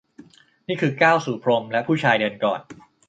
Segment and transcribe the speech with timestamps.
[0.67, 2.59] นี่คือก้าวสู่พรมและผู้ชายเดินก่อน